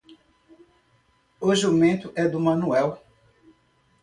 [1.39, 2.99] O jumento é do Manuel.